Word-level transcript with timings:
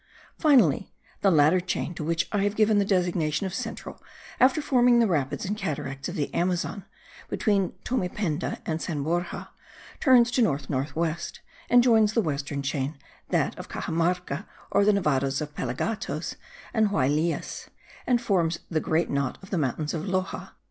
Finally, 0.39 0.91
the 1.21 1.29
latter 1.29 1.59
chain, 1.59 1.93
to 1.93 2.03
which 2.03 2.27
I 2.31 2.41
have 2.41 2.55
given 2.55 2.79
the 2.79 2.85
designation 2.85 3.45
of 3.45 3.53
central, 3.53 4.01
after 4.39 4.59
forming 4.59 4.97
the 4.97 5.05
rapids 5.05 5.45
and 5.45 5.55
cataracts 5.55 6.09
of 6.09 6.15
the 6.15 6.33
Amazon, 6.33 6.85
between 7.29 7.73
Tomependa 7.85 8.57
and 8.65 8.81
San 8.81 9.03
Borja, 9.03 9.49
turns 9.99 10.31
to 10.31 10.41
north 10.41 10.71
north 10.71 10.95
west, 10.95 11.41
and 11.69 11.83
joins 11.83 12.13
the 12.13 12.21
western 12.21 12.63
chain, 12.63 12.97
that 13.29 13.55
of 13.59 13.69
Caxamarca, 13.69 14.47
or 14.71 14.83
the 14.85 14.91
Nevados 14.91 15.39
of 15.39 15.53
Pelagatos 15.53 16.33
and 16.73 16.87
Huaylillas, 16.87 17.67
and 18.07 18.19
forms 18.19 18.57
the 18.71 18.79
great 18.79 19.11
knot 19.11 19.37
of 19.43 19.51
the 19.51 19.57
mountains 19.59 19.93
of 19.93 20.05
Loxa. 20.07 20.53